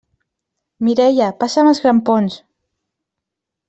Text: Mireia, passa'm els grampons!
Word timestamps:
Mireia, 0.87 1.29
passa'm 1.43 1.71
els 1.75 1.85
grampons! 1.87 2.43